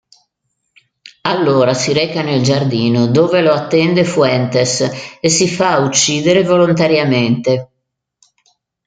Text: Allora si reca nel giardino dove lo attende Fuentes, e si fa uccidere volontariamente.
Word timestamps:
Allora 1.27 1.75
si 1.75 1.93
reca 1.93 2.23
nel 2.23 2.41
giardino 2.41 3.05
dove 3.05 3.41
lo 3.41 3.53
attende 3.53 4.03
Fuentes, 4.03 4.81
e 5.21 5.29
si 5.29 5.47
fa 5.47 5.77
uccidere 5.77 6.41
volontariamente. 6.41 7.69